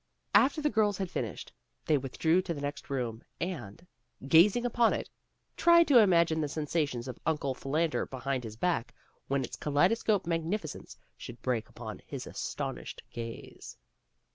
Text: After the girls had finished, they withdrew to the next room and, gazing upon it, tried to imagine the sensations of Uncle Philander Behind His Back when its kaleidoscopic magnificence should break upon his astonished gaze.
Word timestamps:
After 0.33 0.63
the 0.63 0.69
girls 0.71 0.97
had 0.97 1.11
finished, 1.11 1.51
they 1.85 1.95
withdrew 1.95 2.41
to 2.41 2.55
the 2.55 2.61
next 2.61 2.89
room 2.89 3.23
and, 3.39 3.85
gazing 4.27 4.65
upon 4.65 4.93
it, 4.93 5.11
tried 5.55 5.87
to 5.89 5.99
imagine 5.99 6.41
the 6.41 6.47
sensations 6.47 7.07
of 7.07 7.19
Uncle 7.23 7.53
Philander 7.53 8.07
Behind 8.07 8.43
His 8.43 8.55
Back 8.55 8.95
when 9.27 9.43
its 9.43 9.57
kaleidoscopic 9.57 10.25
magnificence 10.25 10.97
should 11.17 11.39
break 11.43 11.69
upon 11.69 12.01
his 12.07 12.25
astonished 12.25 13.03
gaze. 13.11 13.77